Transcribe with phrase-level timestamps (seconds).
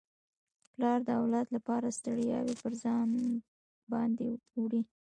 [0.73, 3.09] پلار د اولاد لپاره ستړياوي پر ځان
[3.91, 4.81] باندي وړي.